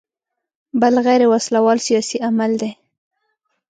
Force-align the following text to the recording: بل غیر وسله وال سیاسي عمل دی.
بل 0.81 0.93
غیر 1.05 1.21
وسله 1.33 1.59
وال 1.65 1.79
سیاسي 1.87 2.17
عمل 2.27 2.51
دی. 2.61 2.71